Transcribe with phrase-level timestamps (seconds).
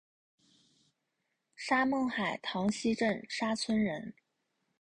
[1.55, 4.15] 沙孟海塘溪镇沙村人。